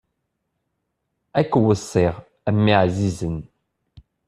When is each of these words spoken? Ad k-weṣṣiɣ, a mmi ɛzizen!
Ad 1.39 1.45
k-weṣṣiɣ, 1.51 2.15
a 2.47 2.49
mmi 2.55 2.73
ɛzizen! 2.83 3.37